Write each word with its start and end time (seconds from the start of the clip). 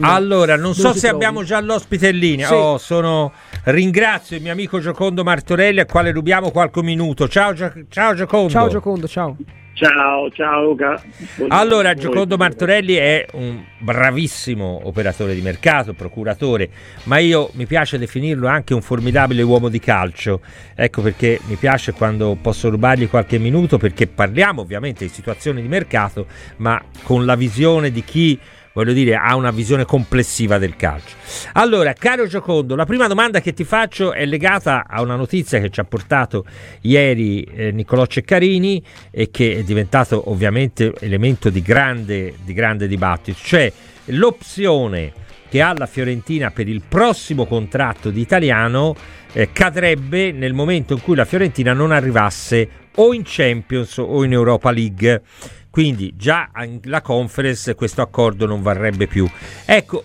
Allora, 0.00 0.54
non 0.54 0.74
so 0.74 0.92
se 0.92 1.08
trovi? 1.08 1.14
abbiamo 1.16 1.42
già 1.42 1.60
l'ospite 1.60 2.10
in 2.10 2.18
linea. 2.18 2.46
Sì. 2.46 2.54
Oh, 2.54 2.78
sono... 2.78 3.32
Ringrazio 3.64 4.36
il 4.36 4.42
mio 4.42 4.52
amico 4.52 4.78
Giocondo 4.78 5.24
Martorelli, 5.24 5.80
al 5.80 5.86
quale 5.86 6.12
rubiamo 6.12 6.52
qualche 6.52 6.84
minuto. 6.84 7.26
Ciao, 7.26 7.52
Gio... 7.52 7.72
ciao 7.88 8.14
Giocondo. 8.14 8.48
Ciao 8.48 8.68
Giocondo, 8.68 9.08
ciao. 9.08 9.36
Ciao, 9.72 10.30
ciao 10.30 10.62
Luca. 10.62 11.02
Allora, 11.48 11.94
Giocondo 11.94 12.36
Martorelli 12.36 12.94
è 12.94 13.26
un 13.32 13.60
bravissimo 13.78 14.82
operatore 14.84 15.34
di 15.34 15.40
mercato, 15.40 15.94
procuratore, 15.94 16.70
ma 17.04 17.18
io 17.18 17.50
mi 17.54 17.66
piace 17.66 17.98
definirlo 17.98 18.46
anche 18.46 18.74
un 18.74 18.82
formidabile 18.82 19.42
uomo 19.42 19.68
di 19.68 19.80
calcio. 19.80 20.42
Ecco 20.76 21.02
perché 21.02 21.40
mi 21.46 21.56
piace 21.56 21.90
quando 21.92 22.36
posso 22.40 22.70
rubargli 22.70 23.08
qualche 23.08 23.38
minuto, 23.38 23.78
perché 23.78 24.06
parliamo 24.06 24.62
ovviamente 24.62 25.04
di 25.04 25.10
situazioni 25.10 25.60
di 25.60 25.68
mercato, 25.68 26.26
ma 26.58 26.80
con 27.02 27.24
la 27.24 27.34
visione 27.34 27.90
di 27.90 28.04
chi 28.04 28.38
voglio 28.78 28.92
dire, 28.92 29.16
ha 29.16 29.34
una 29.34 29.50
visione 29.50 29.84
complessiva 29.84 30.56
del 30.56 30.76
calcio. 30.76 31.16
Allora, 31.54 31.92
caro 31.94 32.28
Giocondo, 32.28 32.76
la 32.76 32.84
prima 32.84 33.08
domanda 33.08 33.40
che 33.40 33.52
ti 33.52 33.64
faccio 33.64 34.12
è 34.12 34.24
legata 34.24 34.86
a 34.88 35.02
una 35.02 35.16
notizia 35.16 35.58
che 35.58 35.68
ci 35.68 35.80
ha 35.80 35.84
portato 35.84 36.44
ieri 36.82 37.42
eh, 37.42 37.72
Niccolò 37.72 38.06
Ceccarini 38.06 38.80
e 39.10 39.32
che 39.32 39.56
è 39.56 39.62
diventato 39.64 40.30
ovviamente 40.30 40.92
elemento 41.00 41.50
di 41.50 41.60
grande, 41.60 42.34
di 42.44 42.52
grande 42.52 42.86
dibattito, 42.86 43.36
cioè 43.42 43.72
l'opzione 44.06 45.12
che 45.48 45.60
ha 45.60 45.74
la 45.76 45.86
Fiorentina 45.86 46.52
per 46.52 46.68
il 46.68 46.82
prossimo 46.86 47.46
contratto 47.46 48.10
di 48.10 48.20
italiano 48.20 48.94
eh, 49.32 49.50
cadrebbe 49.50 50.30
nel 50.30 50.52
momento 50.52 50.92
in 50.92 51.00
cui 51.00 51.16
la 51.16 51.24
Fiorentina 51.24 51.72
non 51.72 51.90
arrivasse 51.90 52.68
o 52.94 53.12
in 53.12 53.22
Champions 53.24 53.96
o 53.98 54.22
in 54.24 54.32
Europa 54.32 54.70
League. 54.70 55.22
Quindi 55.70 56.14
già 56.16 56.50
la 56.84 57.02
conference 57.02 57.74
questo 57.74 58.02
accordo 58.02 58.46
non 58.46 58.62
varrebbe 58.62 59.06
più. 59.06 59.28
Ecco, 59.64 60.04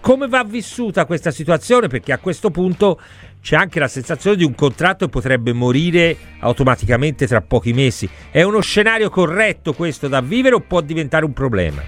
come 0.00 0.26
va 0.28 0.44
vissuta 0.44 1.04
questa 1.04 1.30
situazione? 1.30 1.88
Perché 1.88 2.12
a 2.12 2.18
questo 2.18 2.50
punto 2.50 2.98
c'è 3.40 3.56
anche 3.56 3.78
la 3.78 3.88
sensazione 3.88 4.36
di 4.36 4.44
un 4.44 4.54
contratto 4.54 5.04
che 5.04 5.10
potrebbe 5.10 5.52
morire 5.52 6.16
automaticamente 6.40 7.26
tra 7.26 7.40
pochi 7.40 7.72
mesi. 7.72 8.08
È 8.30 8.42
uno 8.42 8.60
scenario 8.60 9.10
corretto 9.10 9.72
questo 9.72 10.08
da 10.08 10.20
vivere 10.20 10.54
o 10.54 10.60
può 10.60 10.80
diventare 10.80 11.24
un 11.24 11.32
problema? 11.32 11.82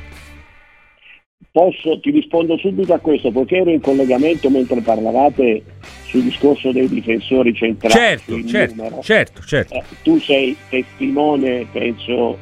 Posso, 1.52 1.98
ti 1.98 2.10
rispondo 2.10 2.56
subito 2.58 2.94
a 2.94 2.98
questo, 2.98 3.32
perché 3.32 3.56
ero 3.56 3.70
in 3.70 3.80
collegamento 3.80 4.48
mentre 4.50 4.80
parlavate 4.82 5.64
sul 6.04 6.22
discorso 6.22 6.70
dei 6.70 6.88
difensori 6.88 7.52
centrali. 7.52 7.92
Certo, 7.92 8.44
certo, 8.44 9.02
certo, 9.02 9.42
certo. 9.42 9.74
Eh, 9.74 9.82
tu 10.04 10.18
sei 10.20 10.56
testimone, 10.68 11.66
penso, 11.72 12.38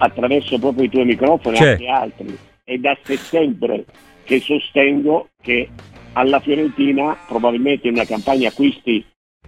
attraverso 0.00 0.58
proprio 0.58 0.84
i 0.84 0.88
tuoi 0.88 1.04
microfoni 1.04 1.56
e 1.56 1.68
anche 1.70 1.88
altri. 1.88 2.38
È 2.64 2.76
da 2.76 2.96
settembre 3.02 3.84
che 4.24 4.40
sostengo 4.40 5.28
che 5.40 5.68
alla 6.12 6.40
Fiorentina, 6.40 7.16
probabilmente 7.26 7.88
in 7.88 7.94
una 7.94 8.04
campagna 8.04 8.48
acquisti 8.48 9.04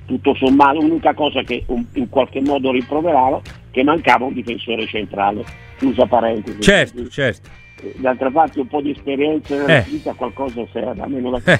tutto 0.06 0.34
sommato, 0.34 0.80
l'unica 0.80 1.14
cosa 1.14 1.42
che 1.42 1.64
in 1.66 2.08
qualche 2.08 2.40
modo 2.40 2.70
rimproveravo, 2.72 3.42
che 3.70 3.82
mancava 3.82 4.26
un 4.26 4.34
difensore 4.34 4.86
centrale. 4.86 5.44
Chiusa 5.78 6.06
parentesi. 6.06 6.60
Certo, 6.60 6.92
Quindi, 6.92 7.10
certo. 7.10 7.48
Eh, 7.82 7.94
d'altra 7.96 8.30
parte 8.30 8.60
un 8.60 8.68
po' 8.68 8.80
di 8.80 8.90
esperienza 8.90 9.56
nella 9.56 9.78
eh. 9.78 9.88
vita 9.88 10.12
qualcosa 10.12 10.64
serve, 10.72 11.02
almeno 11.02 11.30
la... 11.30 11.40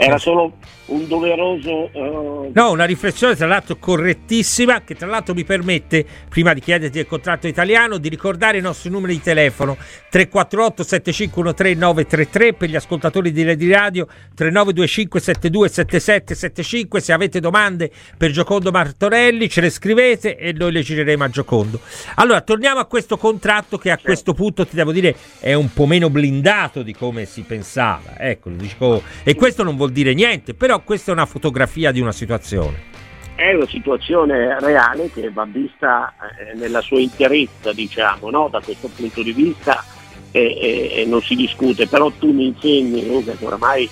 Era 0.00 0.16
solo 0.16 0.52
un 0.86 1.08
doveroso... 1.08 1.90
Uh... 1.92 2.52
No, 2.54 2.70
una 2.70 2.84
riflessione 2.84 3.34
tra 3.34 3.48
l'altro 3.48 3.76
correttissima 3.76 4.82
che 4.82 4.94
tra 4.94 5.08
l'altro 5.08 5.34
mi 5.34 5.42
permette, 5.42 6.06
prima 6.28 6.54
di 6.54 6.60
chiederti 6.60 7.00
il 7.00 7.06
contratto 7.08 7.48
italiano, 7.48 7.98
di 7.98 8.08
ricordare 8.08 8.58
i 8.58 8.60
nostri 8.60 8.90
numeri 8.90 9.14
di 9.14 9.20
telefono 9.20 9.76
348 9.76 10.84
7513 10.84 11.78
933 11.78 12.54
per 12.54 12.68
gli 12.68 12.76
ascoltatori 12.76 13.32
di 13.32 13.42
Lady 13.42 13.68
Radio 13.68 14.06
3925 14.06 15.20
72 15.20 15.68
77 15.68 16.34
75 16.34 17.00
se 17.00 17.12
avete 17.12 17.40
domande 17.40 17.90
per 18.16 18.30
Giocondo 18.30 18.70
Martorelli 18.70 19.48
ce 19.48 19.62
le 19.62 19.70
scrivete 19.70 20.36
e 20.36 20.52
noi 20.52 20.70
le 20.70 20.82
gireremo 20.82 21.24
a 21.24 21.28
Giocondo. 21.28 21.80
Allora, 22.14 22.40
torniamo 22.40 22.78
a 22.78 22.86
questo 22.86 23.16
contratto 23.16 23.78
che 23.78 23.90
a 23.90 23.94
certo. 23.94 24.06
questo 24.06 24.32
punto 24.32 24.64
ti 24.64 24.76
devo 24.76 24.92
dire 24.92 25.16
è 25.40 25.54
un 25.54 25.72
po' 25.72 25.86
meno 25.86 26.08
blindato 26.08 26.82
di 26.82 26.94
come 26.94 27.24
si 27.24 27.42
pensava. 27.42 28.18
Ecco, 28.18 28.50
dico, 28.50 29.02
e 29.24 29.34
questo 29.34 29.62
non 29.62 29.76
vuol 29.76 29.87
dire 29.90 30.14
niente, 30.14 30.54
però 30.54 30.82
questa 30.82 31.10
è 31.10 31.14
una 31.14 31.26
fotografia 31.26 31.92
di 31.92 32.00
una 32.00 32.12
situazione. 32.12 32.86
È 33.34 33.54
una 33.54 33.66
situazione 33.66 34.58
reale 34.58 35.10
che 35.12 35.30
va 35.30 35.44
vista 35.44 36.12
eh, 36.38 36.56
nella 36.56 36.80
sua 36.80 36.98
interezza, 36.98 37.72
diciamo, 37.72 38.30
no? 38.30 38.48
da 38.50 38.60
questo 38.60 38.88
punto 38.88 39.22
di 39.22 39.32
vista 39.32 39.84
e, 40.32 40.40
e, 40.40 41.00
e, 41.02 41.06
non 41.06 41.22
si 41.22 41.36
discute, 41.36 41.86
però 41.86 42.10
tu 42.10 42.32
mi 42.32 42.46
insegni, 42.46 43.06
Luca, 43.06 43.32
che 43.32 43.46
oramai 43.46 43.88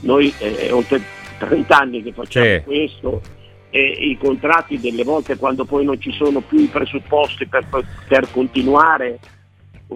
noi 0.00 0.32
eh, 0.38 0.70
oltre 0.70 1.00
30 1.38 1.76
anni 1.76 2.02
che 2.02 2.12
facciamo 2.12 2.44
sì. 2.44 2.62
questo 2.64 3.22
e 3.70 3.80
i 3.80 4.18
contratti 4.18 4.78
delle 4.80 5.04
volte 5.04 5.36
quando 5.36 5.64
poi 5.64 5.84
non 5.84 6.00
ci 6.00 6.12
sono 6.12 6.40
più 6.40 6.58
i 6.58 6.66
presupposti 6.66 7.46
per 7.46 7.64
poter 7.68 8.30
continuare 8.30 9.18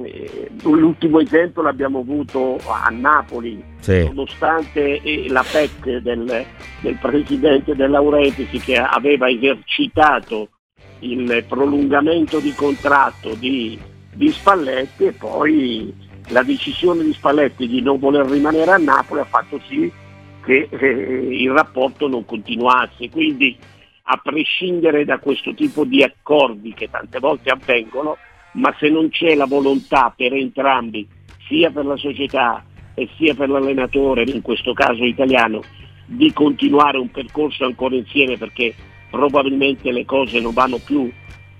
eh, 0.02 0.50
l'ultimo 0.62 1.20
esempio 1.20 1.62
l'abbiamo 1.62 2.00
avuto 2.00 2.58
a 2.66 2.88
Napoli, 2.90 3.62
sì. 3.80 4.04
nonostante 4.04 5.00
eh, 5.00 5.26
la 5.28 5.44
PEC 5.48 5.98
del, 5.98 6.44
del 6.80 6.98
presidente 7.00 7.74
De 7.74 7.86
Laurentici 7.86 8.58
che 8.58 8.76
aveva 8.76 9.28
esercitato 9.28 10.48
il 11.00 11.44
prolungamento 11.46 12.38
di 12.40 12.52
contratto 12.54 13.34
di, 13.34 13.78
di 14.12 14.30
Spalletti 14.30 15.06
e 15.06 15.12
poi 15.12 15.94
la 16.28 16.42
decisione 16.42 17.04
di 17.04 17.12
Spalletti 17.12 17.68
di 17.68 17.82
non 17.82 17.98
voler 17.98 18.26
rimanere 18.26 18.70
a 18.70 18.78
Napoli 18.78 19.20
ha 19.20 19.24
fatto 19.24 19.60
sì 19.68 19.92
che 20.44 20.68
eh, 20.70 20.86
il 21.30 21.50
rapporto 21.50 22.08
non 22.08 22.24
continuasse. 22.24 23.10
Quindi 23.10 23.56
a 24.06 24.20
prescindere 24.22 25.04
da 25.04 25.18
questo 25.18 25.54
tipo 25.54 25.84
di 25.84 26.02
accordi 26.02 26.74
che 26.74 26.90
tante 26.90 27.18
volte 27.18 27.50
avvengono, 27.50 28.18
ma 28.54 28.74
se 28.78 28.88
non 28.88 29.08
c'è 29.08 29.34
la 29.34 29.46
volontà 29.46 30.12
per 30.14 30.32
entrambi, 30.32 31.06
sia 31.48 31.70
per 31.70 31.84
la 31.84 31.96
società 31.96 32.64
e 32.94 33.08
sia 33.16 33.34
per 33.34 33.48
l'allenatore, 33.48 34.22
in 34.22 34.42
questo 34.42 34.72
caso 34.72 35.04
italiano, 35.04 35.62
di 36.06 36.32
continuare 36.32 36.98
un 36.98 37.10
percorso 37.10 37.64
ancora 37.64 37.94
insieme 37.94 38.36
perché 38.36 38.74
probabilmente 39.10 39.90
le 39.90 40.04
cose 40.04 40.40
non 40.40 40.52
vanno 40.52 40.78
più 40.78 41.10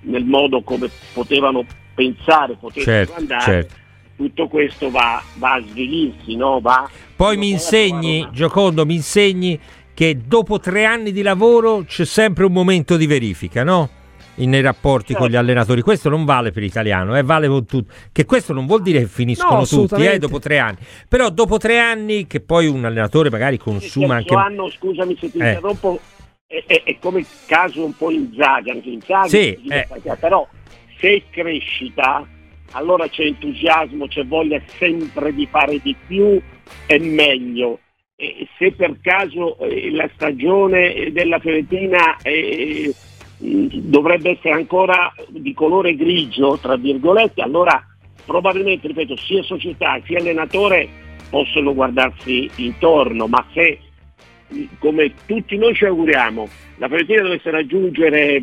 nel 0.01 0.23
modo 0.23 0.61
come 0.61 0.89
potevano 1.13 1.65
pensare, 1.93 2.55
potevano 2.59 2.83
certo, 2.83 3.13
andare. 3.15 3.41
Certo. 3.41 3.73
Tutto 4.15 4.47
questo 4.47 4.89
va, 4.89 5.21
va 5.35 5.55
a 5.55 5.61
svilirsi, 5.61 6.35
no? 6.35 6.61
va, 6.61 6.89
Poi 7.17 7.35
mi 7.35 7.49
insegni, 7.49 8.19
una... 8.21 8.29
Giocondo, 8.31 8.85
mi 8.85 8.95
insegni 8.95 9.59
che 9.93 10.17
dopo 10.25 10.59
tre 10.59 10.85
anni 10.85 11.11
di 11.11 11.21
lavoro 11.21 11.83
c'è 11.83 12.05
sempre 12.05 12.45
un 12.45 12.53
momento 12.53 12.95
di 12.95 13.07
verifica, 13.07 13.63
no? 13.63 13.89
Nei 14.37 14.61
rapporti 14.61 15.13
con 15.13 15.27
gli 15.27 15.31
certo. 15.31 15.45
allenatori. 15.45 15.81
Questo 15.81 16.09
non 16.09 16.25
vale 16.25 16.51
per 16.51 16.63
l'italiano, 16.63 17.17
eh, 17.17 17.23
vale 17.23 17.47
con 17.47 17.65
tutti. 17.65 17.93
Che 18.11 18.25
questo 18.25 18.53
non 18.53 18.65
vuol 18.65 18.81
dire 18.81 18.99
che 18.99 19.07
finiscono 19.07 19.59
no, 19.59 19.65
tutti 19.65 20.05
eh, 20.05 20.19
dopo 20.19 20.39
tre 20.39 20.59
anni. 20.59 20.77
Però 21.07 21.29
dopo 21.29 21.57
tre 21.57 21.79
anni 21.79 22.27
che 22.27 22.41
poi 22.41 22.67
un 22.67 22.83
allenatore 22.85 23.29
magari 23.29 23.57
consuma 23.57 24.15
anche. 24.15 24.35
anno, 24.35 24.69
scusami 24.69 25.17
se 25.19 25.31
ti 25.31 25.37
eh. 25.37 25.47
interrompo, 25.47 25.99
è, 26.45 26.63
è, 26.67 26.83
è, 26.83 26.97
come 26.99 27.19
il 27.19 27.27
caso 27.45 27.85
un 27.85 27.95
po' 27.95 28.11
in 28.11 28.33
Zaga, 28.37 28.73
in 28.73 29.01
Zaga, 29.01 29.27
sì, 29.27 29.59
eh. 29.67 29.87
però 30.19 30.47
se 30.97 31.23
crescita 31.29 32.27
allora 32.71 33.07
c'è 33.07 33.23
entusiasmo, 33.23 34.07
c'è 34.07 34.25
voglia 34.25 34.61
sempre 34.77 35.33
di 35.33 35.47
fare 35.49 35.79
di 35.81 35.95
più 36.07 36.39
e 36.85 36.99
meglio. 36.99 37.79
E 38.17 38.47
se 38.57 38.71
per 38.71 38.97
caso 39.01 39.57
eh, 39.59 39.91
la 39.91 40.09
stagione 40.13 41.11
della 41.11 41.39
Fiorentina 41.39 42.17
eh, 42.21 42.93
dovrebbe 43.45 44.31
essere 44.31 44.53
ancora 44.53 45.13
di 45.27 45.53
colore 45.53 45.95
grigio, 45.95 46.57
tra 46.57 46.75
virgolette, 46.75 47.41
allora 47.41 47.83
probabilmente, 48.25 48.87
ripeto, 48.87 49.15
sia 49.17 49.43
società 49.43 49.99
sia 50.05 50.19
allenatore 50.19 50.87
possono 51.29 51.73
guardarsi 51.73 52.49
intorno, 52.57 53.27
ma 53.27 53.45
se, 53.53 53.79
come 54.79 55.13
tutti 55.25 55.57
noi 55.57 55.75
ci 55.75 55.85
auguriamo, 55.85 56.47
la 56.77 56.87
Fiorentina 56.87 57.21
dovesse 57.21 57.51
raggiungere 57.51 58.41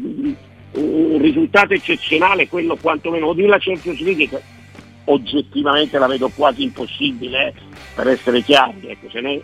un 0.75 1.19
risultato 1.20 1.75
eccezionale, 1.75 2.48
quello 2.48 2.76
quantomeno 2.76 3.32
di 3.32 3.46
la 3.46 3.58
Champions 3.58 4.00
League, 4.00 4.28
che 4.28 4.40
oggettivamente 5.05 5.98
la 5.98 6.06
vedo 6.06 6.31
quasi 6.34 6.62
impossibile, 6.62 7.48
eh, 7.48 7.55
per 7.94 8.08
essere 8.08 8.40
chiari, 8.43 8.87
ecco, 8.87 9.10
se 9.10 9.20
no 9.20 9.40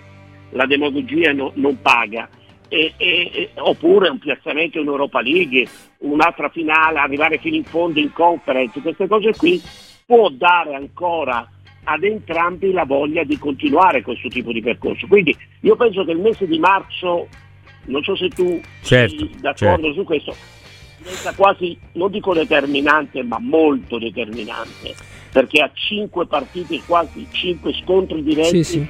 la 0.53 0.65
demagogia 0.65 1.33
no, 1.33 1.53
non 1.57 1.81
paga 1.83 2.29
e, 2.69 2.95
e, 2.97 3.51
oppure 3.57 4.09
un 4.09 4.19
piazzamento 4.19 4.79
in 4.79 4.87
Europa 4.87 5.21
League, 5.21 5.67
un'altra 5.99 6.49
finale, 6.49 6.99
arrivare 6.99 7.39
fino 7.39 7.57
in 7.57 7.65
fondo 7.65 7.99
in 7.99 8.13
conference, 8.13 8.81
queste 8.81 9.07
cose 9.07 9.33
qui 9.35 9.61
può 10.07 10.29
dare 10.29 10.75
ancora 10.75 11.49
ad 11.85 12.05
entrambi 12.05 12.73
la 12.73 12.85
voglia 12.85 13.25
di 13.25 13.39
continuare 13.39 14.03
questo 14.03 14.29
tipo 14.29 14.53
di 14.53 14.61
percorso. 14.61 15.07
Quindi 15.07 15.37
io 15.61 15.77
penso 15.77 16.05
che 16.05 16.13
il 16.13 16.19
mese 16.19 16.47
di 16.47 16.59
marzo, 16.59 17.29
non 17.87 18.03
so 18.03 18.15
se 18.17 18.29
tu 18.29 18.61
certo, 18.83 19.17
sei 19.17 19.31
d'accordo 19.41 19.87
certo. 19.87 19.93
su 19.93 20.05
questo, 20.05 20.35
diventa 20.99 21.35
quasi, 21.35 21.79
non 21.93 22.11
dico 22.11 22.35
determinante, 22.35 23.23
ma 23.23 23.39
molto 23.39 23.99
determinante 23.99 25.17
perché 25.33 25.63
ha 25.63 25.71
cinque 25.73 26.27
partite, 26.27 26.81
quasi 26.87 27.27
cinque 27.31 27.73
scontri 27.75 28.23
diretti 28.23 28.65
sì, 28.65 28.81
sì. 28.81 28.87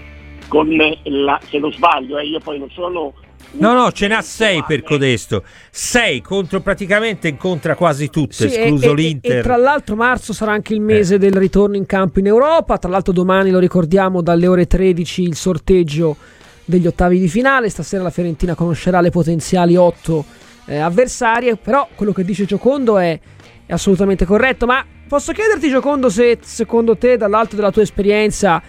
con 0.49 0.69
la, 1.05 1.41
se 1.45 1.59
non 1.59 1.73
sbaglio, 1.73 2.19
eh, 2.19 2.27
io 2.27 2.41
poi 2.41 2.59
non 2.59 2.71
sono 2.71 3.15
No, 3.53 3.73
no, 3.73 3.91
ce 3.93 4.07
n'ha 4.07 4.21
sei 4.21 4.63
per 4.67 4.83
Codesto. 4.83 5.43
Sei 5.71 6.21
contro 6.21 6.61
praticamente 6.61 7.29
incontra 7.29 7.75
quasi 7.75 8.11
tutte, 8.11 8.35
sì, 8.35 8.45
escluso 8.47 8.93
e, 8.93 8.95
l'Inter. 8.95 9.37
E, 9.37 9.39
e, 9.39 9.43
tra 9.43 9.57
l'altro 9.57 9.97
marzo 9.97 10.33
sarà 10.33 10.53
anche 10.53 10.75
il 10.75 10.81
mese 10.81 11.15
eh. 11.15 11.19
del 11.19 11.33
ritorno 11.33 11.77
in 11.77 11.87
campo 11.87 12.19
in 12.19 12.27
Europa. 12.27 12.79
Tra 12.79 12.91
l'altro 12.91 13.13
domani 13.13 13.51
lo 13.51 13.59
ricordiamo 13.59 14.21
dalle 14.21 14.47
ore 14.47 14.67
13 14.67 15.23
il 15.23 15.35
sorteggio 15.35 16.17
degli 16.65 16.87
ottavi 16.87 17.19
di 17.19 17.29
finale. 17.29 17.71
Stasera 17.71 18.03
la 18.03 18.11
Fiorentina 18.11 18.55
conoscerà 18.55 19.01
le 19.01 19.11
potenziali 19.11 19.77
otto 19.77 20.25
eh, 20.67 20.79
avversarie. 20.79 21.57
Però 21.57 21.89
quello 21.95 22.13
che 22.13 22.25
dice 22.25 22.45
Giocondo 22.45 22.99
è, 22.99 23.19
è 23.65 23.73
assolutamente 23.73 24.25
corretto. 24.27 24.67
Ma 24.67 24.85
posso 25.09 25.33
chiederti, 25.33 25.71
Giocondo, 25.71 26.11
se 26.11 26.39
secondo 26.43 26.97
te, 26.97 27.17
dall'alto 27.17 27.57
della 27.57 27.73
tua 27.73 27.83
esperienza, 27.83 28.63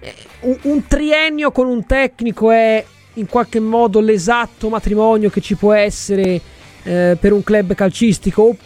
eh, 0.00 0.12
un, 0.40 0.58
un 0.62 0.86
triennio 0.86 1.52
con 1.52 1.68
un 1.68 1.86
tecnico 1.86 2.50
è 2.50 2.84
in 3.14 3.26
qualche 3.26 3.60
modo 3.60 4.00
l'esatto 4.00 4.68
matrimonio 4.68 5.30
che 5.30 5.40
ci 5.40 5.54
può 5.54 5.72
essere 5.72 6.40
eh, 6.82 7.16
per 7.18 7.32
un 7.32 7.42
club 7.42 7.74
calcistico? 7.74 8.56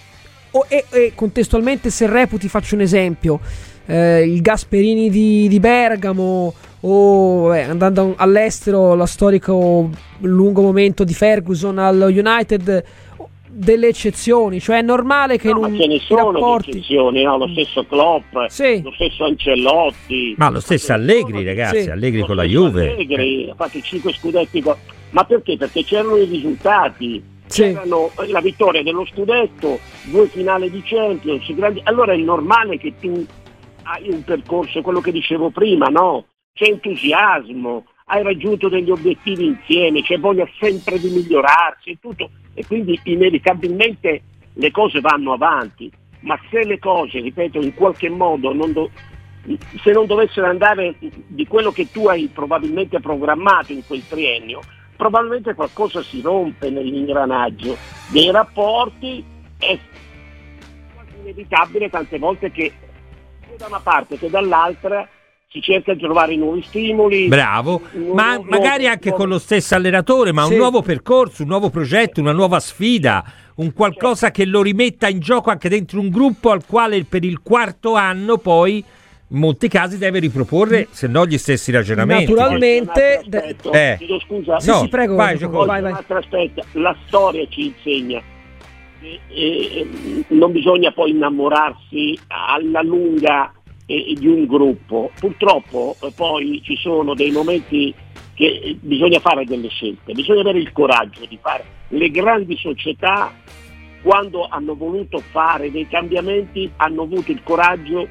O, 0.51 0.65
e, 0.69 0.85
e, 0.91 1.13
contestualmente 1.15 1.91
se 1.91 2.07
reputi 2.07 2.49
faccio 2.49 2.75
un 2.75 2.81
esempio 2.81 3.39
eh, 3.85 4.23
il 4.23 4.41
Gasperini 4.41 5.11
di, 5.11 5.49
di 5.49 5.61
Bergamo 5.61 6.55
o 6.81 7.55
eh, 7.55 7.63
andando 7.63 8.15
all'estero 8.17 8.95
lo 8.95 9.07
storico 9.07 9.91
lungo 10.21 10.63
momento 10.63 11.05
di 11.05 11.15
Ferguson 11.15 11.79
al 11.79 12.01
United 12.01 12.85
delle 13.51 13.89
eccezioni, 13.89 14.61
cioè 14.61 14.79
è 14.79 14.83
normale 14.83 15.39
che 15.39 15.53
no, 15.53 15.59
in 15.59 15.65
un 15.73 15.81
ce 15.81 15.87
ne 15.87 15.99
sono 16.01 16.33
rapporti... 16.33 16.71
eccezioni, 16.71 17.23
no? 17.23 17.39
lo 17.39 17.49
stesso 17.49 17.85
Klopp, 17.87 18.37
sì. 18.47 18.83
lo 18.83 18.93
stesso 18.93 19.25
Ancellotti, 19.25 20.35
ma 20.37 20.51
lo 20.51 20.61
stesso 20.61 20.93
Allegri, 20.93 21.45
ragazzi, 21.45 21.83
sì. 21.83 21.91
Allegri 21.91 22.23
con 22.23 22.37
la 22.37 22.45
Juve. 22.45 22.93
Allegri 22.93 23.49
ha 23.51 23.55
fatto 23.55 23.81
5 23.81 24.13
scudetti, 24.13 24.63
ma 25.11 25.25
perché? 25.25 25.57
Perché 25.57 25.85
c'erano 25.85 26.17
i 26.17 26.25
risultati, 26.27 27.23
sì. 27.47 27.63
c'erano 27.63 28.11
la 28.27 28.41
vittoria 28.41 28.83
dello 28.83 29.07
scudetto, 29.07 29.79
due 30.05 30.27
finali 30.29 30.71
di 30.71 30.83
Champions, 30.85 31.53
grandi... 31.55 31.81
allora 31.85 32.13
è 32.13 32.17
normale 32.17 32.79
che 32.79 32.95
tu 33.01 33.25
hai 33.85 34.11
un 34.11 34.23
percorso, 34.23 34.83
quello 34.83 35.01
che 35.01 35.13
dicevo 35.13 35.51
prima, 35.51 35.87
no? 35.87 36.27
C'è 36.53 36.67
entusiasmo, 36.69 37.85
hai 38.07 38.23
raggiunto 38.23 38.69
degli 38.69 38.91
obiettivi 38.91 39.47
insieme, 39.47 40.03
c'è 40.03 40.19
voglia 40.19 40.49
sempre 40.59 40.99
di 40.99 41.09
migliorarsi 41.09 41.91
e 41.91 41.99
tutto, 42.01 42.31
e 42.59 42.67
quindi 42.67 42.99
inevitabilmente 43.05 44.23
le 44.55 44.71
cose 44.73 45.01
vanno 45.01 45.33
avanti, 45.33 45.89
ma 46.21 46.37
se 46.51 46.65
le 46.65 46.81
cose, 46.81 47.21
ripeto, 47.21 47.61
in 47.61 47.73
qualche 47.73 48.09
modo 48.09 48.53
non 48.53 48.73
do- 48.73 48.91
se 49.81 49.93
non 49.93 50.07
dovessero 50.07 50.49
andare 50.49 50.97
di 50.99 51.47
quello 51.47 51.71
che 51.71 51.89
tu 51.93 52.09
hai 52.09 52.27
probabilmente 52.27 52.99
programmato 52.99 53.73
in 53.73 53.87
quel 53.87 54.05
triennio, 54.07 54.61
probabilmente 54.97 55.55
qualcosa 55.55 56.03
si 56.03 56.21
rompe 56.21 56.69
nell'ingranaggio 56.69 57.77
dei 58.09 58.33
rapporti, 58.33 59.25
è 59.57 59.79
inevitabile 61.21 61.89
tante 61.89 62.19
volte 62.19 62.51
che 62.51 62.73
da 63.57 63.67
una 63.67 63.81
parte 63.81 64.19
che 64.19 64.29
dall'altra 64.29 65.09
si 65.51 65.63
cerca 65.63 65.95
di 65.95 66.01
trovare 66.01 66.37
nuovi 66.37 66.63
stimoli. 66.63 67.27
Bravo, 67.27 67.81
nuovo, 67.93 68.15
ma 68.15 68.35
nuovo, 68.35 68.51
magari 68.51 68.87
anche 68.87 69.09
nuovo. 69.09 69.23
con 69.23 69.33
lo 69.33 69.39
stesso 69.39 69.75
allenatore, 69.75 70.33
ma 70.33 70.45
sì. 70.45 70.53
un 70.53 70.59
nuovo 70.59 70.83
percorso, 70.83 71.43
un 71.43 71.49
nuovo 71.49 71.71
progetto, 71.71 72.21
una 72.21 72.33
nuova 72.33 72.61
sfida, 72.61 73.25
un 73.57 73.73
qualcosa 73.73 74.27
certo. 74.27 74.43
che 74.43 74.47
lo 74.47 74.61
rimetta 74.61 75.09
in 75.09 75.21
gioco 75.21 75.49
anche 75.51 75.71
dentro 75.71 76.01
un 76.01 76.11
gruppo 76.11 76.51
al 76.51 76.67
quale 76.67 77.03
per 77.05 77.25
il 77.25 77.41
quarto 77.41 77.95
anno 77.95 78.37
poi 78.37 78.85
in 79.31 79.39
molti 79.39 79.69
casi 79.69 79.97
deve 79.97 80.19
riproporre 80.19 80.89
se 80.91 81.07
no 81.07 81.25
gli 81.25 81.39
stessi 81.39 81.73
ragionamenti. 81.73 82.31
Naturalmente, 82.31 83.23
eh. 83.73 83.97
chiedo 83.97 84.21
scusa, 84.21 84.61
sì, 84.61 84.69
no, 84.69 84.81
sì, 84.81 84.89
prego, 84.89 85.15
vai, 85.15 85.39
vai, 85.39 85.81
vai. 85.81 85.93
Aspetta, 85.93 86.63
la 86.73 86.95
storia 87.07 87.47
ci 87.49 87.67
insegna 87.69 88.23
e, 89.01 89.21
e, 89.29 89.87
non 90.29 90.53
bisogna 90.53 90.93
poi 90.93 91.11
innamorarsi 91.11 92.19
alla 92.27 92.83
lunga 92.83 93.53
eh, 93.89 94.15
di 94.17 94.27
un 94.27 94.47
gruppo. 94.47 95.11
Purtroppo 95.19 95.97
eh, 96.03 96.13
poi 96.15 96.61
ci 96.63 96.77
sono 96.77 97.15
dei 97.15 97.31
momenti 97.31 97.95
che 98.35 98.77
bisogna 98.81 99.19
fare 99.19 99.45
delle 99.45 99.69
scelte, 99.69 100.13
bisogna 100.13 100.43
avere 100.43 100.59
il 100.59 100.71
coraggio 100.73 101.25
di 101.27 101.39
fare. 101.41 101.65
Le 101.89 102.11
grandi 102.11 102.57
società 102.57 103.33
quando 104.03 104.47
hanno 104.49 104.75
voluto 104.77 105.19
fare 105.19 105.71
dei 105.71 105.89
cambiamenti 105.89 106.71
hanno 106.77 107.03
avuto 107.03 107.33
il 107.33 107.43
coraggio 107.43 108.07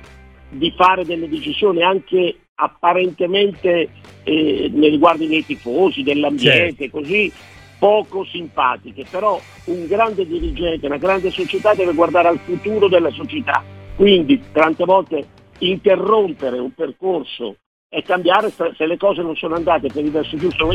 di 0.49 0.73
fare 0.75 1.05
delle 1.05 1.29
decisioni 1.29 1.83
anche 1.83 2.35
apparentemente 2.55 3.89
eh, 4.23 4.69
nei 4.73 4.89
riguardi 4.89 5.27
dei 5.27 5.45
tifosi, 5.45 6.03
dell'ambiente, 6.03 6.83
certo. 6.83 6.99
così 6.99 7.31
poco 7.77 8.25
simpatiche, 8.25 9.05
però 9.09 9.39
un 9.65 9.85
grande 9.85 10.25
dirigente, 10.25 10.87
una 10.87 10.97
grande 10.97 11.29
società 11.29 11.75
deve 11.75 11.93
guardare 11.93 12.29
al 12.29 12.39
futuro 12.39 12.87
della 12.87 13.11
società, 13.11 13.63
quindi 13.95 14.41
tante 14.51 14.83
volte 14.83 15.25
interrompere 15.59 16.59
un 16.59 16.73
percorso 16.73 17.57
e 17.89 18.03
cambiare 18.03 18.51
se 18.51 18.85
le 18.85 18.97
cose 18.97 19.21
non 19.21 19.35
sono 19.35 19.55
andate 19.55 19.87
per 19.87 20.03
il 20.03 20.11
verso 20.11 20.35
giusto 20.37 20.67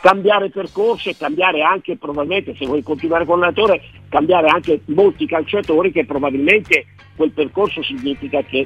cambiare 0.00 0.50
percorso 0.50 1.08
e 1.08 1.16
cambiare 1.16 1.62
anche 1.62 1.96
probabilmente 1.96 2.54
se 2.54 2.66
vuoi 2.66 2.82
continuare 2.82 3.24
con 3.24 3.40
l'allenatore 3.40 3.82
cambiare 4.08 4.48
anche 4.48 4.82
molti 4.86 5.26
calciatori 5.26 5.90
che 5.90 6.04
probabilmente 6.04 6.86
quel 7.16 7.32
percorso 7.32 7.82
significa 7.82 8.42
che 8.42 8.64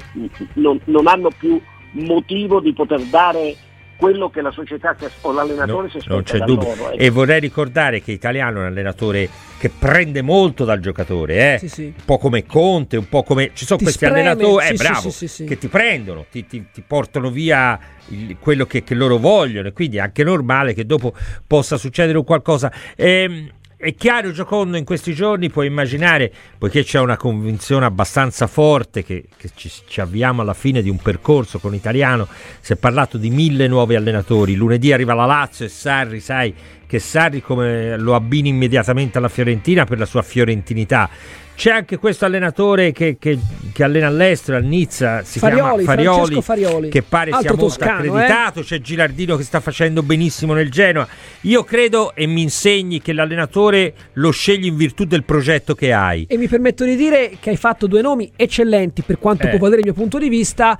non, 0.53 0.79
non 0.85 1.07
hanno 1.07 1.29
più 1.35 1.59
motivo 1.93 2.59
di 2.59 2.73
poter 2.73 3.01
dare 3.05 3.55
quello 4.01 4.31
che 4.31 4.41
la 4.41 4.49
società 4.49 4.95
o 5.21 5.31
l'allenatore 5.31 5.83
no, 5.83 5.89
si 5.91 5.97
aspetta 5.97 6.15
non 6.15 6.23
c'è 6.23 6.39
dubbio. 6.39 6.75
Loro, 6.75 6.91
eh. 6.93 7.05
E 7.05 7.09
vorrei 7.11 7.39
ricordare 7.39 8.01
che 8.01 8.11
Italiano 8.11 8.57
è 8.57 8.61
un 8.61 8.65
allenatore 8.65 9.29
che 9.59 9.69
prende 9.69 10.23
molto 10.23 10.65
dal 10.65 10.79
giocatore, 10.79 11.53
eh? 11.53 11.57
sì, 11.59 11.69
sì. 11.69 11.83
un 11.83 12.03
po' 12.03 12.17
come 12.17 12.43
Conte, 12.47 12.97
un 12.97 13.07
po' 13.07 13.21
come... 13.21 13.51
Ci 13.53 13.63
sono 13.63 13.77
ti 13.77 13.83
questi 13.83 14.05
spreme. 14.05 14.21
allenatori, 14.21 14.65
eh, 14.65 14.75
sì, 14.75 14.83
bravo, 14.83 15.47
che 15.47 15.57
ti 15.59 15.67
prendono, 15.67 16.25
ti, 16.31 16.47
ti, 16.47 16.65
ti 16.73 16.81
portano 16.81 17.29
via 17.29 17.79
il, 18.07 18.37
quello 18.39 18.65
che, 18.65 18.83
che, 18.83 18.95
loro 18.95 19.17
vogliono 19.17 19.67
e 19.67 19.71
quindi 19.71 19.97
è 19.97 19.99
anche 19.99 20.23
normale 20.23 20.73
che 20.73 20.87
dopo 20.87 21.13
possa 21.45 21.77
succedere 21.77 22.17
un 22.17 22.23
qualcosa. 22.23 22.71
Ehm, 22.95 23.51
è 23.81 23.95
chiaro, 23.95 24.31
Giocondo, 24.31 24.77
in 24.77 24.85
questi 24.85 25.15
giorni 25.15 25.49
puoi 25.49 25.65
immaginare, 25.65 26.31
poiché 26.55 26.83
c'è 26.83 26.99
una 26.99 27.17
convinzione 27.17 27.85
abbastanza 27.85 28.45
forte 28.45 29.03
che, 29.03 29.25
che 29.35 29.49
ci, 29.55 29.71
ci, 29.87 29.99
avviamo 29.99 30.43
alla 30.43 30.53
fine 30.53 30.83
di 30.83 30.89
un 30.89 30.97
percorso 30.97 31.57
con 31.57 31.73
Italiano, 31.73 32.27
si 32.59 32.73
è 32.73 32.75
parlato 32.75 33.17
di 33.17 33.31
mille 33.31 33.67
nuovi 33.67 33.95
allenatori, 33.95 34.53
lunedì 34.53 34.93
arriva 34.93 35.15
la 35.15 35.25
Lazio 35.25 35.65
e 35.65 35.69
Sarri, 35.69 36.19
sai 36.19 36.53
che 36.85 36.99
Sarri 36.99 37.41
come 37.41 37.97
lo 37.97 38.13
abbini 38.13 38.49
immediatamente 38.49 39.17
alla 39.17 39.29
Fiorentina 39.29 39.85
per 39.85 39.97
la 39.97 40.05
sua 40.05 40.21
fiorentinità. 40.21 41.09
C'è 41.61 41.69
anche 41.69 41.97
questo 41.97 42.25
allenatore 42.25 42.91
che, 42.91 43.17
che, 43.19 43.37
che 43.71 43.83
allena 43.83 44.07
all'estero, 44.07 44.57
a 44.57 44.61
Nizza, 44.61 45.21
si 45.21 45.37
Farioli, 45.37 45.83
chiama 45.83 45.83
Farioli, 45.83 46.41
Farioli, 46.41 46.89
che 46.89 47.03
pare 47.03 47.29
Altro 47.29 47.41
sia 47.41 47.49
molto 47.51 47.65
toscano, 47.77 48.15
accreditato. 48.15 48.59
Eh? 48.61 48.63
C'è 48.63 48.81
Gilardino 48.81 49.35
che 49.35 49.43
sta 49.43 49.59
facendo 49.59 50.01
benissimo 50.01 50.55
nel 50.55 50.71
Genoa. 50.71 51.07
Io 51.41 51.63
credo 51.63 52.15
e 52.15 52.25
mi 52.25 52.41
insegni 52.41 52.99
che 52.99 53.13
l'allenatore 53.13 53.93
lo 54.13 54.31
scegli 54.31 54.65
in 54.65 54.75
virtù 54.75 55.03
del 55.03 55.23
progetto 55.23 55.75
che 55.75 55.93
hai. 55.93 56.25
E 56.27 56.35
mi 56.35 56.47
permetto 56.47 56.83
di 56.83 56.95
dire 56.95 57.33
che 57.39 57.51
hai 57.51 57.57
fatto 57.57 57.85
due 57.85 58.01
nomi 58.01 58.31
eccellenti 58.35 59.03
per 59.03 59.19
quanto 59.19 59.45
eh. 59.45 59.49
può 59.49 59.59
valere 59.59 59.81
il 59.81 59.85
mio 59.85 59.93
punto 59.93 60.17
di 60.17 60.29
vista 60.29 60.79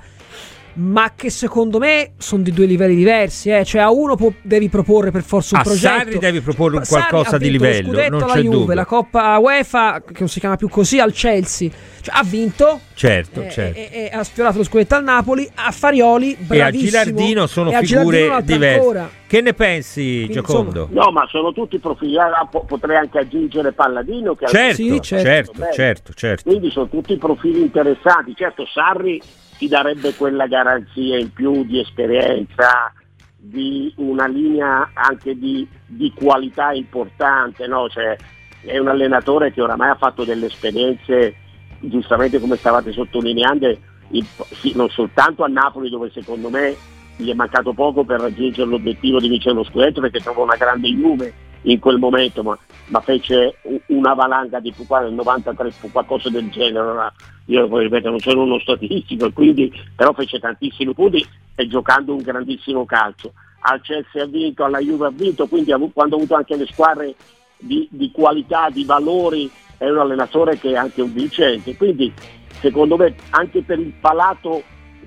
ma 0.74 1.12
che 1.14 1.30
secondo 1.30 1.78
me 1.78 2.12
sono 2.18 2.42
di 2.42 2.52
due 2.52 2.66
livelli 2.66 2.94
diversi. 2.94 3.50
Eh? 3.50 3.64
Cioè, 3.64 3.82
a 3.82 3.90
uno 3.90 4.16
po- 4.16 4.34
devi 4.42 4.68
proporre 4.68 5.10
per 5.10 5.22
forza 5.22 5.54
un 5.56 5.60
a 5.60 5.64
progetto. 5.64 5.98
Sarri 5.98 6.18
devi 6.18 6.40
proporre 6.40 6.76
un 6.76 6.84
qualcosa 6.86 7.38
di 7.38 7.50
livello. 7.50 8.08
Non 8.08 8.20
la 8.20 8.34
Juve, 8.36 8.48
dubbio. 8.48 8.74
la 8.74 8.84
Coppa 8.86 9.38
UEFA, 9.38 10.02
che 10.06 10.18
non 10.20 10.28
si 10.28 10.40
chiama 10.40 10.56
più 10.56 10.68
così, 10.68 10.98
al 10.98 11.12
Chelsea. 11.12 11.70
Cioè, 12.00 12.14
ha 12.16 12.24
vinto, 12.24 12.80
certo, 13.06 13.42
eh, 13.42 13.50
certo. 13.50 13.78
E, 13.78 13.88
e, 13.92 14.10
ha 14.12 14.22
sfiorato 14.22 14.58
lo 14.58 14.64
scudetto 14.64 14.94
al 14.94 15.02
Napoli. 15.02 15.50
A 15.54 15.70
Farioli, 15.70 16.36
bravissimo. 16.38 16.54
E 16.54 16.60
a 16.62 16.70
Gilardino 16.70 17.46
sono 17.46 17.70
figure 17.70 18.42
diverse. 18.42 19.20
Che 19.26 19.40
ne 19.40 19.54
pensi, 19.54 20.02
Quindi, 20.02 20.32
Giocondo? 20.32 20.82
Insomma, 20.82 21.04
no, 21.04 21.10
ma 21.10 21.26
sono 21.28 21.52
tutti 21.52 21.78
profili. 21.78 22.18
Ah, 22.18 22.46
potrei 22.46 22.96
anche 22.96 23.18
aggiungere 23.18 23.72
Palladino. 23.72 24.34
Che 24.34 24.46
certo, 24.46 24.74
sì, 24.74 25.00
certo, 25.00 25.24
certo, 25.24 25.72
certo, 25.72 26.12
certo. 26.12 26.50
Quindi 26.50 26.70
sono 26.70 26.88
tutti 26.88 27.16
profili 27.16 27.60
interessanti. 27.60 28.34
Certo, 28.36 28.66
Sarri 28.66 29.20
ti 29.58 29.68
darebbe 29.68 30.14
quella 30.14 30.46
garanzia 30.46 31.18
in 31.18 31.32
più 31.32 31.64
di 31.64 31.80
esperienza, 31.80 32.92
di 33.36 33.92
una 33.96 34.26
linea 34.26 34.90
anche 34.92 35.38
di, 35.38 35.66
di 35.86 36.12
qualità 36.14 36.72
importante, 36.72 37.66
no? 37.66 37.88
cioè, 37.88 38.16
è 38.64 38.78
un 38.78 38.88
allenatore 38.88 39.52
che 39.52 39.60
oramai 39.60 39.90
ha 39.90 39.96
fatto 39.96 40.24
delle 40.24 40.46
esperienze, 40.46 41.34
giustamente 41.82 42.40
come 42.40 42.56
stavate 42.56 42.92
sottolineando, 42.92 43.68
il, 44.10 44.26
sì, 44.50 44.72
non 44.74 44.88
soltanto 44.90 45.44
a 45.44 45.48
Napoli 45.48 45.90
dove 45.90 46.10
secondo 46.10 46.50
me 46.50 46.76
gli 47.16 47.30
è 47.30 47.34
mancato 47.34 47.72
poco 47.72 48.04
per 48.04 48.20
raggiungere 48.20 48.68
l'obiettivo 48.68 49.18
di 49.20 49.28
vincere 49.28 49.54
lo 49.54 49.64
scudetto 49.64 50.00
perché 50.00 50.20
trova 50.20 50.42
una 50.42 50.56
grande 50.56 50.88
Juve 50.88 51.32
in 51.62 51.78
quel 51.78 51.98
momento, 51.98 52.42
ma, 52.42 52.58
ma 52.86 53.00
fece 53.00 53.58
una 53.86 54.14
valanga 54.14 54.58
di 54.60 54.74
nel 54.76 55.12
93, 55.12 55.72
qualcosa 55.92 56.28
del 56.28 56.50
genere. 56.50 57.12
Io 57.46 57.68
poi 57.68 57.84
ripeto, 57.84 58.10
non 58.10 58.18
sono 58.18 58.42
uno 58.42 58.58
statistico, 58.58 59.30
quindi, 59.32 59.72
però 59.94 60.12
fece 60.12 60.38
tantissimi 60.38 60.94
punti 60.94 61.24
e 61.54 61.66
giocando 61.68 62.14
un 62.14 62.22
grandissimo 62.22 62.84
calcio. 62.84 63.32
Al 63.60 63.80
Chelsea 63.80 64.24
ha 64.24 64.26
vinto, 64.26 64.64
alla 64.64 64.80
Juve 64.80 65.06
ha 65.06 65.12
vinto, 65.12 65.46
quindi 65.46 65.72
quando 65.92 66.16
ha 66.16 66.18
avuto 66.18 66.34
anche 66.34 66.56
le 66.56 66.66
squadre 66.66 67.14
di, 67.62 67.88
di 67.90 68.10
qualità, 68.10 68.68
di 68.70 68.84
valori, 68.84 69.50
è 69.78 69.88
un 69.88 69.98
allenatore 69.98 70.58
che 70.58 70.72
è 70.72 70.76
anche 70.76 71.02
un 71.02 71.12
vincente. 71.12 71.76
Quindi 71.76 72.12
secondo 72.60 72.96
me 72.96 73.14
anche 73.30 73.62
per 73.62 73.78
il 73.78 73.92
palato 73.98 74.62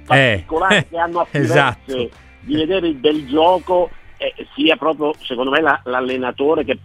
particolare 0.06 0.78
eh, 0.78 0.88
che 0.90 0.98
hanno 0.98 1.20
a 1.22 1.26
Firenze 1.26 1.54
esatto. 1.54 2.10
di 2.42 2.56
vedere 2.56 2.88
il 2.88 2.96
bel 2.96 3.26
gioco 3.28 3.90
eh, 4.18 4.34
sia 4.56 4.76
proprio 4.76 5.14
secondo 5.22 5.52
me 5.52 5.62
la, 5.62 5.80
l'allenatore 5.86 6.64
che 6.64 6.78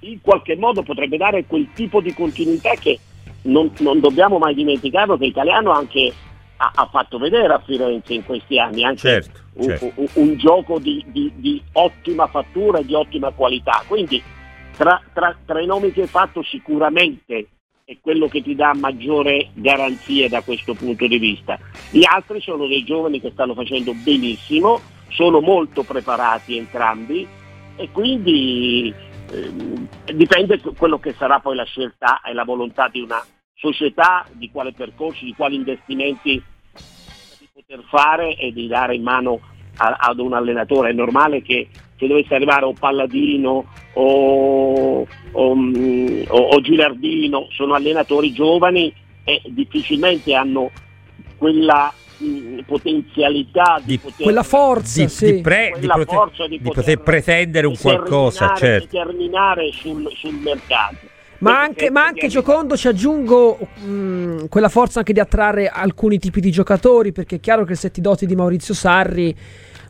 in 0.00 0.20
qualche 0.20 0.56
modo 0.56 0.82
potrebbe 0.82 1.16
dare 1.16 1.44
quel 1.46 1.68
tipo 1.74 2.00
di 2.00 2.12
continuità 2.12 2.70
che 2.74 2.98
non, 3.42 3.70
non 3.78 4.00
dobbiamo 4.00 4.38
mai 4.38 4.54
dimenticarlo 4.54 5.16
che 5.16 5.26
l'italiano 5.26 5.70
anche 5.70 6.12
ha, 6.56 6.72
ha, 6.74 6.86
fatto 6.86 7.18
vedere 7.18 7.52
a 7.52 7.62
Firenze 7.64 8.14
in 8.14 8.24
questi 8.24 8.58
anni 8.58 8.84
anche 8.84 8.98
certo, 8.98 9.40
un, 9.54 9.64
certo. 9.64 9.92
Un, 9.94 10.06
un, 10.14 10.36
gioco 10.36 10.78
di, 10.78 11.04
di, 11.08 11.32
di, 11.36 11.62
ottima 11.72 12.26
fattura 12.28 12.78
e 12.78 12.84
di 12.84 12.94
ottima 12.94 13.30
qualità 13.30 13.82
quindi 13.86 14.22
tra, 14.76 15.00
tra, 15.12 15.36
tra 15.44 15.60
i 15.60 15.66
nomi 15.66 15.92
che 15.92 16.02
hai 16.02 16.06
fatto 16.08 16.42
sicuramente 16.42 17.48
è 17.84 17.96
quello 18.00 18.28
che 18.28 18.42
ti 18.42 18.54
dà 18.54 18.72
maggiore 18.74 19.50
garanzie 19.54 20.28
da 20.28 20.42
questo 20.42 20.74
punto 20.74 21.06
di 21.06 21.18
vista. 21.18 21.58
Gli 21.90 22.04
altri 22.04 22.40
sono 22.40 22.66
dei 22.66 22.84
giovani 22.84 23.20
che 23.20 23.30
stanno 23.32 23.54
facendo 23.54 23.92
benissimo, 23.92 24.80
sono 25.08 25.40
molto 25.40 25.82
preparati 25.82 26.56
entrambi 26.56 27.26
e 27.76 27.90
quindi 27.90 28.92
eh, 29.30 30.14
dipende 30.14 30.60
quello 30.76 30.98
che 30.98 31.14
sarà 31.14 31.40
poi 31.40 31.56
la 31.56 31.64
scelta 31.64 32.20
e 32.22 32.32
la 32.32 32.44
volontà 32.44 32.88
di 32.88 33.00
una 33.00 33.22
società, 33.54 34.26
di 34.32 34.50
quale 34.50 34.72
percorso, 34.72 35.24
di 35.24 35.34
quali 35.34 35.56
investimenti 35.56 36.42
di 37.38 37.48
poter 37.52 37.84
fare 37.88 38.36
e 38.36 38.52
di 38.52 38.66
dare 38.66 38.94
in 38.94 39.02
mano 39.02 39.40
a, 39.76 39.96
ad 39.98 40.18
un 40.18 40.32
allenatore. 40.34 40.90
È 40.90 40.94
normale 40.94 41.42
che 41.42 41.68
se 42.02 42.08
dovesse 42.08 42.34
arrivare 42.34 42.64
un 42.64 42.74
Palladino 42.74 43.64
o, 43.92 45.06
o, 45.32 45.54
mm, 45.54 46.22
o, 46.28 46.36
o 46.36 46.60
Gilardino, 46.60 47.46
sono 47.52 47.74
allenatori 47.74 48.32
giovani 48.32 48.92
e 49.22 49.40
difficilmente 49.46 50.34
hanno 50.34 50.72
quella 51.36 51.92
mm, 52.20 52.58
potenzialità 52.66 53.80
di, 53.84 53.92
di 53.92 53.98
poter, 53.98 54.22
quella 54.24 54.42
forza, 54.42 55.02
di, 55.02 55.08
sì. 55.08 55.34
di, 55.34 55.40
pre, 55.42 55.76
di, 55.78 55.86
poter, 55.86 56.06
forza 56.06 56.46
di, 56.48 56.58
poter, 56.58 56.82
poter, 56.82 57.00
pretendere 57.02 57.66
un 57.68 57.76
qualcosa 57.80 58.52
certo. 58.56 58.86
determinare 58.86 59.70
sul, 59.70 60.10
sul 60.16 60.34
mercato 60.34 61.10
ma 61.38 61.60
anche, 61.60 61.90
ma 61.90 62.04
anche 62.04 62.28
Giocondo 62.28 62.76
ci 62.76 62.86
aggiungo 62.86 63.58
mh, 63.58 63.90
mm, 63.90 64.44
quella 64.48 64.68
forza 64.68 65.00
anche 65.00 65.12
di 65.12 65.18
attrarre 65.18 65.68
alcuni 65.68 66.18
tipi 66.18 66.40
di 66.40 66.52
giocatori 66.52 67.10
perché 67.10 67.36
è 67.36 67.40
chiaro 67.40 67.64
che 67.64 67.74
se 67.74 67.90
ti 67.90 68.00
doti 68.00 68.26
di 68.26 68.36
Maurizio 68.36 68.74
Sarri 68.74 69.36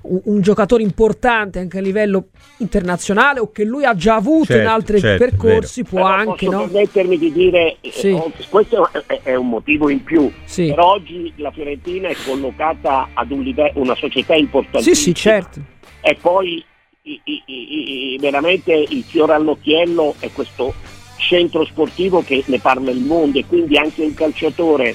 un, 0.02 0.20
un, 0.24 0.40
giocatore 0.40 0.82
importante 0.82 1.58
anche 1.58 1.78
a 1.78 1.80
livello 1.80 2.28
internazionale 2.58 3.40
o 3.40 3.50
che 3.50 3.64
lui 3.64 3.84
ha 3.84 3.94
già 3.94 4.16
avuto 4.16 4.46
certo, 4.46 4.62
in 4.62 4.68
altri 4.68 5.00
certo, 5.00 5.24
percorsi 5.24 5.84
può 5.84 6.02
però 6.02 6.10
anche 6.10 6.46
posso 6.46 6.58
no? 6.58 6.68
permettermi 6.68 7.18
di 7.18 7.32
dire 7.32 7.76
eh, 7.80 7.90
sì. 7.90 8.08
eh, 8.10 8.32
questo 8.48 8.88
è, 9.06 9.20
è, 9.22 9.34
un 9.34 9.48
motivo 9.48 9.88
in 9.88 10.02
più 10.02 10.30
sì. 10.44 10.66
per 10.68 10.80
oggi 10.80 11.32
la 11.36 11.50
Fiorentina 11.50 12.08
è 12.08 12.16
collocata 12.24 13.08
ad 13.12 13.30
un 13.30 13.42
livello 13.42 13.80
una 13.80 13.94
società 13.94 14.34
importantissima 14.34 14.94
sì 14.94 15.02
sì 15.02 15.14
certo 15.14 15.60
e 16.00 16.16
poi 16.20 16.64
i, 17.02 17.20
i, 17.24 17.42
i, 17.46 18.18
veramente 18.20 18.72
il 18.72 19.02
fiore 19.02 19.34
all'occhiello 19.34 20.14
è 20.18 20.30
questo 20.32 20.74
centro 21.16 21.64
sportivo 21.64 22.22
che 22.22 22.42
ne 22.46 22.58
parla 22.58 22.90
il 22.90 23.00
mondo 23.00 23.38
e 23.38 23.46
quindi 23.46 23.76
anche 23.76 24.02
un 24.02 24.14
calciatore 24.14 24.94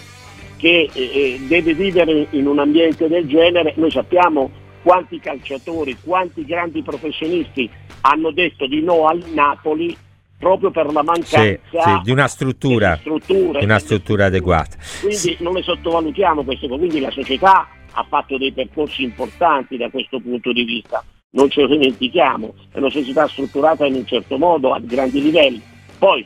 che 0.58 0.90
eh, 0.92 1.02
eh 1.02 1.40
deve 1.48 1.74
vivere 1.74 2.28
in 2.32 2.48
un 2.48 2.60
ambiente 2.60 3.08
del 3.08 3.28
genere, 3.28 3.74
noi 3.78 3.92
sappiamo 3.92 4.52
quanti 4.88 5.20
calciatori, 5.20 5.98
quanti 6.02 6.46
grandi 6.46 6.82
professionisti 6.82 7.70
hanno 8.02 8.32
detto 8.32 8.68
di 8.68 8.82
no 8.82 9.08
al 9.08 9.22
Napoli 9.34 9.94
proprio 10.40 10.72
per 10.72 10.86
la 10.94 11.04
mancanza 11.04 11.42
sì, 11.42 11.60
sì, 11.72 12.00
di 12.04 12.12
una 12.12 12.28
struttura, 12.28 12.98
di 13.04 13.64
una 13.66 13.80
struttura 13.80 14.28
adeguata. 14.28 14.78
Quindi 15.02 15.36
non 15.40 15.56
le 15.56 15.64
sottovalutiamo 15.64 16.46
queste 16.46 16.70
cose, 16.70 16.80
quindi 16.80 17.02
la 17.02 17.12
società 17.12 17.68
ha 17.92 18.06
fatto 18.08 18.38
dei 18.38 18.54
percorsi 18.54 19.04
importanti 19.04 19.76
da 19.76 19.90
questo 19.90 20.22
punto 20.22 20.54
di 20.54 20.64
vista, 20.64 21.04
non 21.32 21.50
ce 21.50 21.64
lo 21.64 21.68
dimentichiamo, 21.68 22.54
è 22.72 22.78
una 22.78 22.90
società 22.90 23.28
strutturata 23.28 23.86
in 23.86 23.96
un 23.96 24.06
certo 24.06 24.38
modo 24.38 24.72
a 24.74 24.80
grandi 24.80 25.22
livelli. 25.22 25.62
Poi, 25.98 26.26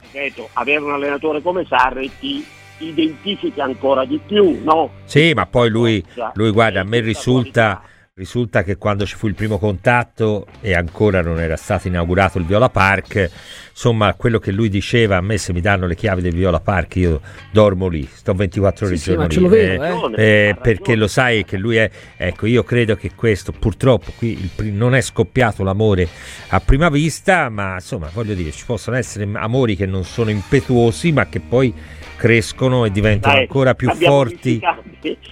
ripeto, 0.00 0.48
avere 0.54 0.80
un 0.80 0.92
allenatore 0.92 1.42
come 1.42 1.66
Sarri 1.66 2.10
ti 2.18 2.42
identifica 2.80 3.64
ancora 3.64 4.04
di 4.04 4.20
più, 4.24 4.60
no? 4.64 4.90
Sì, 5.04 5.32
ma 5.34 5.46
poi 5.46 5.70
lui, 5.70 6.04
lui 6.34 6.50
guarda, 6.50 6.80
a 6.80 6.84
me 6.84 7.00
risulta 7.00 7.82
risulta 8.20 8.62
che 8.62 8.76
quando 8.76 9.06
ci 9.06 9.14
fu 9.14 9.28
il 9.28 9.34
primo 9.34 9.58
contatto 9.58 10.46
e 10.60 10.74
ancora 10.74 11.22
non 11.22 11.40
era 11.40 11.56
stato 11.56 11.88
inaugurato 11.88 12.38
il 12.38 12.44
Viola 12.44 12.68
Park, 12.68 13.30
insomma, 13.70 14.12
quello 14.14 14.38
che 14.38 14.52
lui 14.52 14.68
diceva, 14.68 15.16
a 15.16 15.20
me 15.22 15.38
se 15.38 15.54
mi 15.54 15.62
danno 15.62 15.86
le 15.86 15.94
chiavi 15.94 16.20
del 16.20 16.34
Viola 16.34 16.60
Park 16.60 16.96
io 16.96 17.20
dormo 17.50 17.88
lì, 17.88 18.06
sto 18.12 18.34
24 18.34 18.86
ore 18.86 18.96
sì, 18.98 19.12
giorno 19.12 19.30
sì, 19.30 19.40
lì. 19.40 19.48
Vedo, 19.48 20.14
eh, 20.16 20.48
eh, 20.48 20.56
perché 20.60 20.96
lo 20.96 21.06
sai 21.06 21.44
che 21.44 21.56
lui 21.56 21.76
è, 21.76 21.90
ecco, 22.16 22.44
io 22.44 22.62
credo 22.62 22.94
che 22.94 23.12
questo 23.14 23.52
purtroppo 23.52 24.12
qui 24.18 24.50
il, 24.56 24.72
non 24.72 24.94
è 24.94 25.00
scoppiato 25.00 25.62
l'amore 25.62 26.06
a 26.48 26.60
prima 26.60 26.90
vista, 26.90 27.48
ma 27.48 27.74
insomma, 27.74 28.10
voglio 28.12 28.34
dire, 28.34 28.50
ci 28.50 28.66
possono 28.66 28.96
essere 28.96 29.26
amori 29.32 29.76
che 29.76 29.86
non 29.86 30.04
sono 30.04 30.28
impetuosi, 30.28 31.10
ma 31.12 31.26
che 31.26 31.40
poi 31.40 31.72
crescono 32.16 32.84
e 32.84 32.90
diventano 32.90 33.32
Dai, 33.32 33.42
ancora 33.44 33.74
più 33.74 33.90
forti 33.94 34.60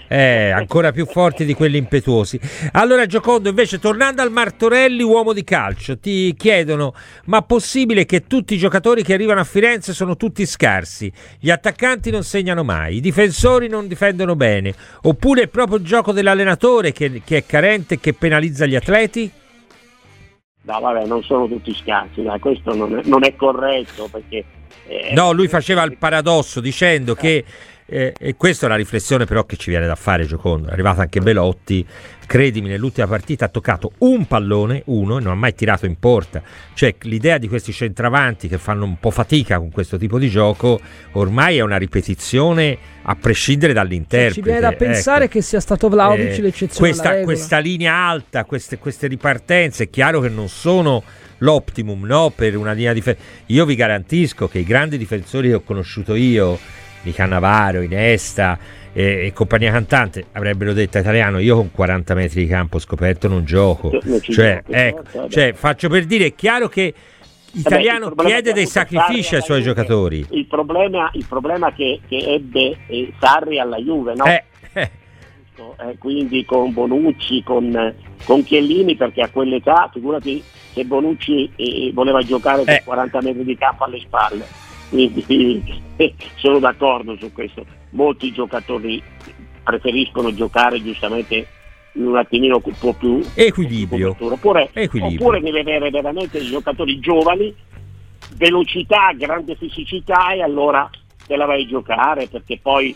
eh, 0.08 0.50
ancora 0.50 0.92
più 0.92 1.06
forti 1.06 1.44
di 1.44 1.54
quelli 1.54 1.76
impetuosi. 1.76 2.38
Allora 2.72 3.06
Giocondo 3.06 3.48
invece 3.48 3.78
tornando 3.78 4.22
al 4.22 4.30
Martorelli 4.30 5.02
uomo 5.02 5.32
di 5.32 5.44
calcio 5.44 5.98
ti 5.98 6.34
chiedono 6.36 6.94
ma 7.26 7.42
possibile 7.42 8.04
che 8.04 8.26
tutti 8.26 8.54
i 8.54 8.58
giocatori 8.58 9.02
che 9.02 9.14
arrivano 9.14 9.40
a 9.40 9.44
Firenze 9.44 9.92
sono 9.92 10.16
tutti 10.16 10.46
scarsi? 10.46 11.12
Gli 11.38 11.50
attaccanti 11.50 12.10
non 12.10 12.22
segnano 12.22 12.64
mai 12.64 12.96
i 12.96 13.00
difensori 13.00 13.68
non 13.68 13.86
difendono 13.86 14.36
bene 14.36 14.74
oppure 15.02 15.42
è 15.42 15.48
proprio 15.48 15.78
il 15.78 15.84
gioco 15.84 16.12
dell'allenatore 16.12 16.92
che, 16.92 17.22
che 17.24 17.38
è 17.38 17.46
carente 17.46 17.94
e 17.94 18.00
che 18.00 18.12
penalizza 18.14 18.66
gli 18.66 18.76
atleti? 18.76 19.30
No, 20.62 20.80
vabbè, 20.80 21.06
non 21.06 21.22
sono 21.22 21.48
tutti 21.48 21.74
scarsi, 21.74 22.22
dai, 22.22 22.38
questo 22.40 22.74
non 22.74 22.98
è, 22.98 23.00
non 23.04 23.24
è 23.24 23.34
corretto 23.34 24.06
perché 24.10 24.44
eh, 24.86 25.12
no, 25.14 25.32
lui 25.32 25.48
faceva 25.48 25.82
il 25.84 25.96
paradosso 25.96 26.60
dicendo 26.60 27.14
che 27.14 27.44
eh, 27.90 28.12
e 28.18 28.36
questa 28.36 28.66
è 28.66 28.68
la 28.68 28.76
riflessione 28.76 29.24
però 29.24 29.44
che 29.44 29.56
ci 29.56 29.70
viene 29.70 29.86
da 29.86 29.94
fare 29.94 30.26
Giocondo, 30.26 30.68
è 30.68 30.72
arrivato 30.72 31.00
anche 31.00 31.20
Belotti, 31.20 31.86
credimi 32.26 32.68
nell'ultima 32.68 33.06
partita 33.06 33.46
ha 33.46 33.48
toccato 33.48 33.92
un 33.98 34.26
pallone, 34.26 34.82
uno, 34.86 35.16
e 35.16 35.22
non 35.22 35.32
ha 35.32 35.36
mai 35.36 35.54
tirato 35.54 35.86
in 35.86 35.98
porta, 35.98 36.42
cioè 36.74 36.94
l'idea 37.02 37.38
di 37.38 37.48
questi 37.48 37.72
centravanti 37.72 38.46
che 38.46 38.58
fanno 38.58 38.84
un 38.84 38.98
po' 38.98 39.10
fatica 39.10 39.58
con 39.58 39.70
questo 39.70 39.96
tipo 39.96 40.18
di 40.18 40.28
gioco 40.28 40.78
ormai 41.12 41.56
è 41.56 41.60
una 41.62 41.78
ripetizione 41.78 42.76
a 43.02 43.16
prescindere 43.16 43.72
dall'interprete. 43.72 44.34
Ci 44.34 44.42
viene 44.42 44.60
da 44.60 44.72
pensare 44.72 45.24
ecco. 45.24 45.32
che 45.32 45.42
sia 45.42 45.60
stato 45.60 45.88
Vlaovic 45.88 46.38
eh, 46.38 46.42
l'eccezione 46.42 46.90
questa, 46.90 47.20
questa 47.22 47.58
linea 47.58 47.94
alta, 47.94 48.44
queste, 48.44 48.76
queste 48.76 49.06
ripartenze, 49.06 49.84
è 49.84 49.90
chiaro 49.90 50.20
che 50.20 50.28
non 50.28 50.48
sono 50.48 51.02
l'optimum 51.38 52.04
no? 52.04 52.30
per 52.34 52.54
una 52.54 52.72
linea 52.72 52.92
difensiva. 52.92 53.26
Io 53.46 53.64
vi 53.64 53.74
garantisco 53.74 54.46
che 54.46 54.58
i 54.58 54.64
grandi 54.64 54.98
difensori 54.98 55.48
che 55.48 55.54
ho 55.54 55.62
conosciuto 55.62 56.14
io 56.14 56.58
di 57.02 57.12
Cannavaro, 57.12 57.82
Inesta 57.82 58.58
e, 58.92 59.26
e, 59.26 59.32
compagnia 59.32 59.70
cantante 59.70 60.26
avrebbero 60.32 60.72
detto 60.72 60.98
italiano 60.98 61.38
io 61.38 61.56
con 61.56 61.70
40 61.70 62.14
metri 62.14 62.42
di 62.42 62.48
campo 62.48 62.78
scoperto 62.78 63.28
non 63.28 63.44
gioco. 63.44 63.92
Cioè, 64.20 64.62
ecco, 64.66 65.28
cioè, 65.28 65.52
faccio 65.52 65.88
per 65.88 66.04
dire 66.04 66.26
è 66.26 66.34
chiaro 66.34 66.68
che 66.68 66.94
Italiano 67.52 68.10
Vabbè, 68.10 68.28
chiede 68.28 68.52
dei 68.52 68.66
sacrifici 68.66 69.34
ai 69.34 69.42
suoi 69.42 69.62
giocatori. 69.62 70.26
il 70.30 70.46
problema, 70.46 71.10
il 71.14 71.24
problema 71.26 71.72
che, 71.72 72.00
che 72.06 72.18
ebbe 72.18 72.76
eh, 72.86 73.12
Sarri 73.18 73.58
alla 73.58 73.78
Juve 73.78 74.14
no? 74.14 74.24
Eh, 74.26 74.44
eh. 74.74 74.90
Eh, 75.56 75.96
quindi 75.98 76.44
con 76.44 76.72
Bonucci, 76.72 77.42
con, 77.42 77.94
con 78.24 78.44
Chiellini 78.44 78.96
perché 78.96 79.22
a 79.22 79.30
quell'età 79.30 79.90
figurati 79.92 80.42
se 80.72 80.84
Bonucci 80.84 81.50
eh, 81.56 81.90
voleva 81.92 82.20
giocare 82.22 82.64
con 82.64 82.80
40 82.84 83.22
metri 83.22 83.44
di 83.44 83.56
campo 83.56 83.84
alle 83.84 83.98
spalle 84.00 84.67
quindi 84.88 85.82
sono 86.36 86.58
d'accordo 86.58 87.16
su 87.16 87.32
questo. 87.32 87.64
Molti 87.90 88.32
giocatori 88.32 89.02
preferiscono 89.62 90.34
giocare 90.34 90.82
giustamente 90.82 91.46
in 91.92 92.06
un 92.06 92.16
attimino 92.16 92.60
un 92.62 92.74
po' 92.78 92.92
più 92.92 93.20
equilibrio. 93.34 94.16
Oppure, 94.18 94.70
equilibrio. 94.72 95.18
oppure 95.18 95.40
deve 95.40 95.60
avere 95.60 95.90
veramente 95.90 96.40
giocatori 96.40 96.98
giovani, 97.00 97.54
velocità, 98.36 99.12
grande 99.14 99.56
fisicità 99.56 100.32
e 100.32 100.42
allora 100.42 100.88
te 101.26 101.36
la 101.36 101.44
vai 101.44 101.64
a 101.64 101.66
giocare 101.66 102.28
perché 102.28 102.58
poi 102.60 102.94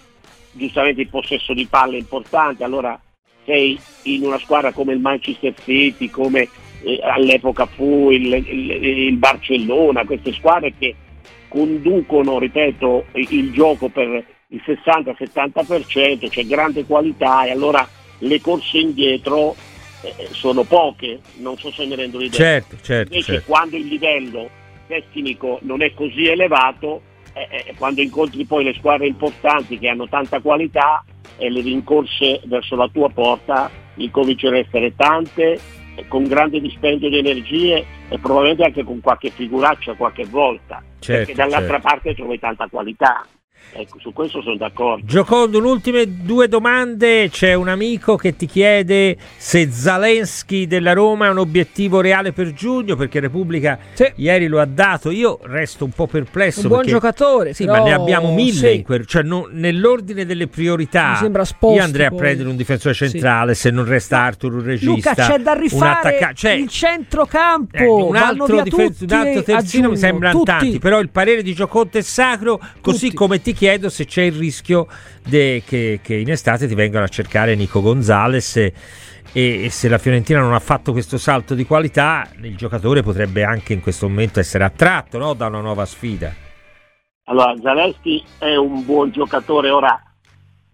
giustamente 0.53 1.03
il 1.03 1.09
possesso 1.09 1.53
di 1.53 1.67
palla 1.67 1.95
è 1.95 1.99
importante, 1.99 2.65
allora 2.65 2.99
sei 3.45 3.79
in 4.05 4.25
una 4.25 4.39
squadra 4.39 4.73
come 4.73 4.93
il 4.93 5.01
Manchester 5.01 5.55
City, 5.63 6.09
come 6.09 6.49
eh, 6.83 7.01
all'epoca 7.03 7.67
fu 7.67 8.11
il, 8.11 8.33
il, 8.33 8.71
il, 8.71 9.17
Barcellona, 9.17 10.05
queste 10.05 10.33
squadre 10.33 10.75
che 10.79 10.95
conducono, 11.53 12.39
ripeto, 12.39 13.05
il 13.13 13.53
gioco 13.53 13.91
per 13.91 14.25
il 14.49 14.63
60-70%, 14.65 16.31
c'è 16.31 16.47
grande 16.47 16.87
qualità 16.87 17.45
e 17.45 17.51
allora 17.51 17.87
le 18.19 18.41
corse 18.41 18.79
indietro 18.79 19.55
eh, 20.01 20.29
sono 20.31 20.63
poche, 20.63 21.21
non 21.37 21.59
so 21.59 21.71
se 21.71 21.85
mi 21.85 21.95
rendo 21.95 22.17
l'idea. 22.17 22.39
Certo, 22.39 22.77
certo, 22.81 23.13
Invece 23.13 23.33
certo. 23.33 23.51
quando 23.51 23.77
il 23.77 23.87
livello 23.87 24.49
tecnico 24.87 25.59
non 25.63 25.83
è 25.83 25.93
così 25.93 26.27
elevato, 26.27 27.03
eh, 27.35 27.49
eh, 27.51 27.75
quando 27.77 28.01
incontri 28.01 28.47
poi 28.47 28.65
le 28.65 28.75
squadre 28.75 29.07
importanti 29.07 29.79
che 29.79 29.89
hanno 29.89 30.09
tanta 30.09 30.41
qualità 30.41 31.05
e 31.37 31.51
le 31.51 31.61
rincorse 31.61 32.41
verso 32.45 32.77
la 32.77 32.89
tua 32.89 33.11
porta 33.11 33.71
incominciano 33.97 34.57
ad 34.57 34.65
essere 34.65 34.97
tante, 34.97 35.61
con 36.09 36.25
grande 36.25 36.61
dispendio 36.61 37.09
di 37.09 37.19
energie 37.19 37.85
e 38.09 38.19
probabilmente 38.19 38.65
anche 38.65 38.85
con 38.85 39.01
qualche 39.01 39.31
figuraccia 39.31 39.95
qualche 39.95 40.25
volta, 40.25 40.83
certo, 40.99 41.25
perché 41.25 41.35
dall'altra 41.35 41.81
certo. 41.81 41.89
parte 41.89 42.15
trovi 42.15 42.39
tanta 42.39 42.67
qualità. 42.69 43.27
Ecco, 43.75 43.99
su 44.01 44.13
questo 44.13 44.43
sono 44.43 44.57
d'accordo. 44.57 45.07
Giocondo, 45.07 45.59
ultime 45.59 46.05
due 46.23 46.47
domande. 46.49 47.29
C'è 47.31 47.55
un 47.55 47.69
amico 47.69 48.17
che 48.17 48.37
ti 48.37 48.47
chiede 48.47 49.17
se 49.37 49.71
Zaleschi 49.71 50.67
della 50.67 50.93
Roma 50.93 51.27
è 51.27 51.31
un 51.31 51.39
obiettivo 51.39 52.01
reale 52.03 52.33
per 52.33 52.53
giugno, 52.53 52.97
perché 52.97 53.21
Repubblica 53.21 53.79
Sì. 53.95 54.13
ieri 54.17 54.47
lo 54.47 54.61
ha 54.61 54.67
dato. 54.67 55.11
Io 55.11 55.39
resto 55.45 55.85
un 55.85 55.91
po' 55.93 56.07
perplesso. 56.07 56.61
Un 56.63 56.67
buon 56.69 56.79
perché- 56.81 56.93
giocatore, 56.93 57.55
Sì, 57.55 57.65
però- 57.65 57.79
ma 57.79 57.85
ne 57.85 57.93
abbiamo 57.95 58.35
mille 58.35 58.69
sì. 58.71 58.75
in 58.77 58.83
quel- 58.83 59.07
cioè 59.07 59.23
no- 59.23 59.49
nell'ordine 59.51 60.27
delle 60.27 60.49
priorità. 60.49 61.11
Mi 61.13 61.17
sembra 61.17 61.45
sposti 61.45 61.77
io 61.79 61.83
andrei 61.83 62.07
a 62.07 62.11
poi. 62.11 62.19
prendere 62.19 62.49
un 62.51 62.57
difensore 62.57 62.95
centrale 62.95 63.55
se 63.55 63.71
non 63.71 63.85
resta 63.87 64.19
Arthur 64.21 64.53
un 64.55 64.63
regista. 64.65 65.11
Luca, 65.11 65.15
c'è 65.15 65.39
da 65.39 65.53
un 65.53 65.61
rifare 65.61 66.09
attacca- 66.17 66.33
cioè, 66.35 66.53
il 66.53 66.69
centrocampo. 66.69 67.77
eh, 67.77 67.87
un 67.87 68.17
altro, 68.17 68.47
via 68.47 68.63
difen- 68.63 68.89
tutti 68.97 69.05
un 69.15 69.19
altro 69.19 69.41
a 69.41 69.43
terzino 69.43 69.89
mi 69.89 69.97
sembrano 69.97 70.39
tutti. 70.39 70.51
tanti, 70.51 70.79
però 70.79 71.01
il 71.01 71.09
parere 71.11 71.43
di 71.43 71.55
Gioconte 71.55 71.99
è 71.99 72.03
sacro, 72.03 72.61
così 72.81 73.07
Tutti. 73.07 73.15
come 73.17 73.41
ti 73.41 73.52
chiedo 73.53 73.89
se 73.89 74.05
c'è 74.05 74.23
il 74.23 74.35
rischio 74.35 74.87
de- 75.23 75.63
che, 75.67 76.01
che 76.03 76.15
in 76.15 76.31
estate 76.31 76.67
ti 76.67 76.75
vengano 76.75 77.05
a 77.05 77.09
cercare 77.09 77.55
Nico 77.55 77.81
Gonzalez 77.81 78.57
e, 78.57 78.73
e 79.33 79.71
se 79.71 79.89
la 79.89 79.99
Fiorentina 79.99 80.41
non 80.41 80.53
ha 80.55 80.59
fatto 80.61 80.93
questo 80.93 81.19
salto 81.19 81.55
di 81.55 81.65
qualità, 81.65 82.29
il 82.43 82.57
giocatore 82.57 83.03
potrebbe 83.03 83.45
anche 83.45 83.73
in 83.73 83.81
questo 83.81 84.09
momento 84.09 84.41
essere 84.41 84.65
attratto 84.65 85.19
no, 85.19 85.35
da 85.35 85.47
una 85.47 85.61
nuova 85.61 85.87
sfida. 85.87 86.35
Allora, 87.25 87.55
Zaleschi 87.61 88.23
è 88.39 88.57
un 88.57 88.85
buon 88.85 89.11
giocatore, 89.11 89.71
ora 89.71 90.03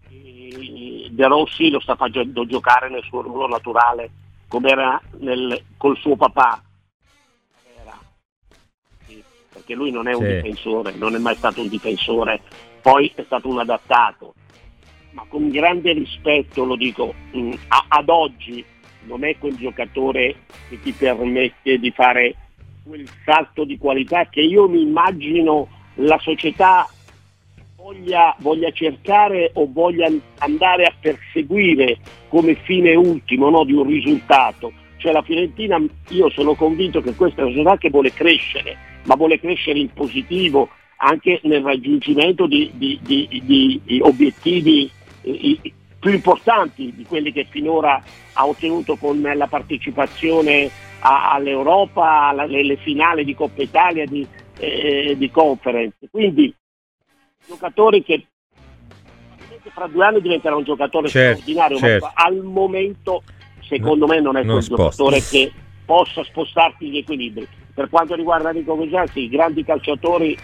De 0.09 1.27
Rossi 1.27 1.69
lo 1.69 1.79
sta 1.79 1.95
facendo 1.95 2.45
giocare 2.45 2.89
nel 2.89 3.03
suo 3.03 3.21
ruolo 3.21 3.47
naturale, 3.47 4.09
come 4.47 4.69
era 4.69 5.01
nel- 5.19 5.63
col 5.77 5.97
suo 5.97 6.15
papà. 6.15 6.61
Era. 7.81 7.97
Sì, 9.05 9.21
perché 9.51 9.73
lui 9.73 9.91
non 9.91 10.07
è 10.07 10.13
un 10.13 10.25
Sì. 10.25 10.35
difensore, 10.35 10.93
non 10.95 11.15
è 11.15 11.17
mai 11.17 11.35
stato 11.35 11.61
un 11.61 11.67
difensore, 11.67 12.41
poi 12.81 13.11
è 13.15 13.23
stato 13.25 13.47
un 13.49 13.59
adattato. 13.59 14.33
Ma 15.11 15.25
con 15.27 15.49
grande 15.49 15.93
rispetto 15.93 16.63
lo 16.63 16.75
dico, 16.75 17.13
mh, 17.31 17.51
a- 17.67 17.85
ad 17.87 18.09
oggi 18.09 18.63
non 19.03 19.23
è 19.23 19.37
quel 19.37 19.55
giocatore 19.55 20.35
che 20.69 20.79
ti 20.81 20.91
permette 20.91 21.79
di 21.79 21.91
fare 21.91 22.35
quel 22.83 23.07
salto 23.23 23.63
di 23.63 23.77
qualità 23.77 24.27
che 24.27 24.41
io 24.41 24.67
mi 24.67 24.81
immagino 24.81 25.67
la 25.95 26.17
società 26.19 26.87
voglia, 27.75 28.35
voglia 28.39 28.71
cercare 28.71 29.51
o 29.53 29.67
voglia 29.71 30.11
andare 30.39 30.83
a 30.83 30.93
perseguire 30.99 31.97
come 32.27 32.55
fine 32.55 32.95
ultimo 32.95 33.49
no, 33.49 33.63
di 33.63 33.73
un 33.73 33.87
risultato. 33.87 34.71
Cioè 34.97 35.13
la 35.13 35.21
Fiorentina, 35.21 35.81
io 36.09 36.29
sono 36.29 36.55
convinto 36.55 37.01
che 37.01 37.15
questa 37.15 37.41
è 37.41 37.45
una 37.45 37.53
società 37.53 37.77
che 37.77 37.89
vuole 37.89 38.11
crescere, 38.11 38.77
ma 39.05 39.15
vuole 39.15 39.39
crescere 39.39 39.79
in 39.79 39.91
positivo 39.93 40.69
anche 41.01 41.39
nel 41.43 41.61
raggiungimento 41.63 42.45
di, 42.45 42.71
di- 42.73 42.99
di- 43.01 43.41
di- 43.43 43.99
obiettivi 44.01 44.89
eh, 45.21 45.59
più 45.99 46.11
importanti 46.11 46.93
di 46.93 47.03
quelli 47.05 47.31
che 47.31 47.45
finora 47.49 48.01
ha 48.33 48.45
ottenuto 48.47 48.95
con 48.97 49.21
la 49.21 49.47
partecipazione 49.47 50.69
a- 50.99 51.31
all'Europa, 51.31 52.27
alle 52.29 52.75
finali 52.77 53.23
di 53.23 53.33
Coppa 53.33 53.61
Italia, 53.61 54.05
di, 54.05 54.25
eh, 54.57 55.15
di 55.17 55.31
conference. 55.31 55.97
Quindi 56.11 56.53
giocatori 57.47 58.03
che 58.03 58.25
fra 59.73 59.87
due 59.87 60.05
anni 60.05 60.21
diventerà 60.21 60.55
un 60.55 60.63
giocatore 60.63 61.07
Certo, 61.09 61.41
straordinario, 61.41 61.77
certo. 61.77 62.05
ma 62.05 62.11
al 62.25 62.35
momento 62.43 63.23
secondo 63.61 64.07
me 64.07 64.19
non 64.19 64.35
è 64.35 64.43
quel 64.43 64.59
giocatore 64.63 65.21
che 65.21 65.51
possa 65.85 66.23
spostarti 66.23 66.89
gli 66.89 66.97
equilibri. 66.97 67.47
Per 67.73 67.87
quanto 67.89 68.15
riguarda 68.15 68.51
Nico 68.51 68.75
Vesanti, 68.75 69.21
i 69.21 69.29
grandi 69.29 69.63
calciatori 69.63 70.37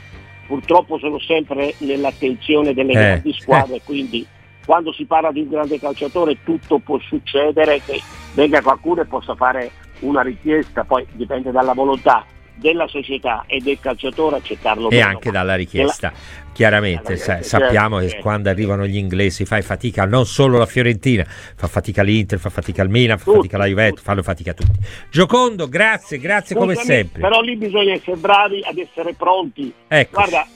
purtroppo 0.48 0.98
sono 0.98 1.20
sempre 1.20 1.74
nell'attenzione 1.80 2.74
delle 2.74 2.92
Eh, 2.92 2.96
grandi 2.96 3.34
squadre, 3.34 3.82
quindi 3.84 4.26
quando 4.66 4.92
si 4.94 5.06
parla 5.06 5.32
di 5.32 5.42
un 5.42 5.50
grande 5.50 5.80
calciatore 5.80 6.38
tutto 6.44 6.80
può 6.80 6.98
succedere 7.00 7.82
che 7.86 8.02
venga 8.34 8.62
qualcuno 8.62 9.02
e 9.02 9.06
possa 9.06 9.36
fare 9.36 9.72
una 10.00 10.22
richiesta, 10.22 10.84
poi 10.84 11.06
dipende 11.12 11.52
dalla 11.52 11.74
volontà 11.74 12.26
della 12.56 12.88
società 12.88 13.44
e 13.48 13.60
del 13.60 13.80
calciatore 13.80 14.38
accettarlo 14.38 14.90
E 14.90 15.02
anche 15.02 15.32
dalla 15.32 15.56
richiesta. 15.56 16.12
Chiaramente 16.54 17.16
Dalla 17.16 17.18
sa- 17.18 17.42
sappiamo 17.44 18.00
che 18.00 18.08
certo. 18.08 18.22
quando 18.22 18.50
arrivano 18.50 18.88
gli 18.88 18.96
inglesi 18.96 19.44
fai 19.44 19.62
fatica 19.62 20.06
non 20.06 20.26
solo 20.26 20.58
la 20.58 20.66
Fiorentina, 20.66 21.26
fa 21.26 21.68
fatica 21.68 22.02
l'Inter, 22.02 22.40
fa 22.40 22.50
fatica 22.50 22.82
il 22.82 22.90
Milan, 22.90 23.18
fa 23.18 23.26
Tutti, 23.26 23.38
fatica 23.38 23.58
la 23.58 23.66
Juventus, 23.66 24.02
fanno 24.02 24.24
fatica 24.24 24.54
tutti. 24.54 24.80
Giocondo, 25.12 25.68
grazie, 25.68 26.18
grazie 26.18 26.56
come 26.56 26.76
Scusami, 26.76 26.96
sempre. 26.96 27.22
Però 27.22 27.42
lì 27.42 27.58
bisogna 27.58 27.94
essere 27.94 28.16
bravi 28.16 28.64
ad 28.66 28.78
essere 28.78 29.14
pronti. 29.14 29.74
Ecco. 29.90 30.12
Guarda, 30.14 30.48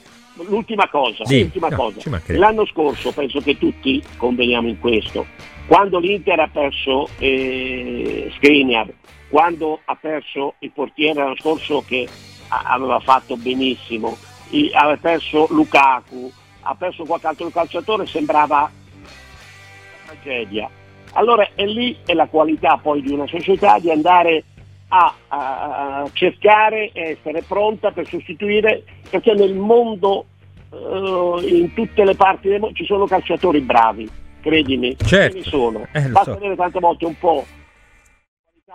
l'ultima 0.48 0.88
cosa, 0.88 1.26
Sì, 1.26 1.42
l'ultima 1.42 1.68
no, 1.68 1.76
cosa. 1.76 2.22
L'anno 2.28 2.66
scorso, 2.66 3.12
penso 3.12 3.42
che 3.42 3.58
tutti 3.58 4.02
conveniamo 4.16 4.70
in 4.70 4.80
questo, 4.80 5.28
quando 5.68 6.00
l'Inter 6.00 6.40
ha 6.40 6.50
perso 6.52 7.10
eh, 7.18 8.32
Skriniar, 8.36 8.88
quando 9.30 9.80
ha 9.86 9.96
perso 9.96 10.56
il 10.60 10.72
portiere 10.72 11.22
l'anno 11.22 11.36
scorso 11.36 11.84
che 11.88 12.08
aveva 12.48 13.00
fatto 13.00 13.38
benissimo, 13.38 14.18
aveva 14.74 14.98
perso 15.00 15.48
Lukaku, 15.52 16.32
ha 16.62 16.76
perso 16.76 17.06
qualche 17.06 17.28
altro 17.28 17.50
calciatore, 17.50 18.08
sembrava 18.08 18.70
una 19.02 19.10
tragedia. 20.06 20.70
Allora 21.14 21.48
è 21.56 21.66
lì 21.66 21.98
è 22.06 22.14
la 22.14 22.28
qualità 22.28 22.78
poi 22.82 23.02
di 23.02 23.12
una 23.12 23.28
società 23.28 23.80
di 23.80 23.92
andare 23.92 24.44
a, 24.90 25.14
a- 25.28 26.10
cercare 26.14 26.90
e 26.92 27.18
essere 27.20 27.44
pronta 27.44 27.92
per 27.92 28.08
sostituire, 28.08 28.84
perché 29.10 29.34
nel 29.34 29.56
mondo, 29.56 30.26
eh, 30.72 31.48
in 31.48 31.74
tutte 31.74 32.04
le 32.04 32.16
parti 32.16 32.48
del 32.50 32.60
mondo, 32.60 32.76
ci 32.76 32.86
sono 32.86 33.06
calciatori 33.06 33.60
bravi, 33.62 34.10
credimi, 34.42 34.96
Certo. 34.98 35.38
ce 35.38 35.38
ne 35.38 35.44
sono. 35.44 35.88
Eh, 35.94 36.02
Basta 36.10 36.32
so. 36.32 36.38
avere 36.38 36.56
tante 36.56 36.80
volte 36.80 37.06
un 37.06 37.18
po' 37.18 37.46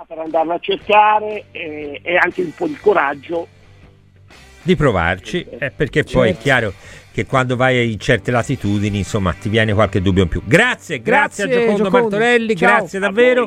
per 0.06 0.18
andarla 0.18 0.54
a 0.54 0.58
cercare 0.58 1.44
e, 1.52 2.00
e 2.02 2.16
anche 2.16 2.42
un 2.42 2.54
po' 2.54 2.66
di 2.66 2.76
coraggio. 2.80 3.46
di 4.62 4.76
provarci, 4.76 5.46
eh, 5.58 5.70
perché 5.70 6.04
poi 6.04 6.30
è 6.30 6.36
chiaro 6.38 6.72
che 7.12 7.26
quando 7.26 7.54
vai 7.54 7.92
in 7.92 8.00
certe 8.00 8.32
latitudini, 8.32 8.98
insomma, 8.98 9.32
ti 9.34 9.48
viene 9.48 9.72
qualche 9.72 10.02
dubbio 10.02 10.24
in 10.24 10.28
più. 10.28 10.42
Grazie, 10.44 11.00
grazie, 11.00 11.44
Grazie, 11.44 11.44
a 11.44 11.48
Giocondo 11.60 11.84
Giocondo. 11.84 12.08
Martorelli, 12.16 12.56
Ciao. 12.56 12.76
grazie 12.78 12.98
davvero. 12.98 13.46